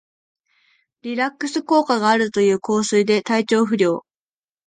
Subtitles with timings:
[1.03, 4.03] リラックス効果があるという香水で体調不良